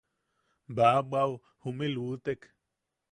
[0.75, 2.41] Baʼabwao jumilutek.